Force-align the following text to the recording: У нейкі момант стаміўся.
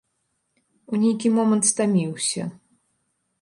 У 0.95 1.01
нейкі 1.03 1.31
момант 1.35 1.69
стаміўся. 1.73 2.43